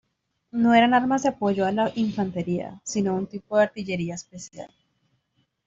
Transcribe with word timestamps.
No 0.51 0.73
eran 0.73 0.95
armas 0.95 1.21
de 1.21 1.29
apoyo 1.29 1.63
a 1.63 1.71
la 1.71 1.91
infantería, 1.93 2.81
sino 2.83 3.13
un 3.15 3.27
tipo 3.27 3.55
de 3.57 3.63
artillería 3.65 4.15
especial. 4.15 4.71